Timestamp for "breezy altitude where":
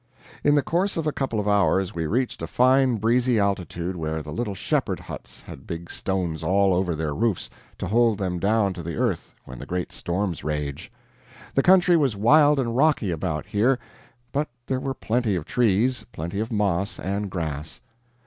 2.97-4.23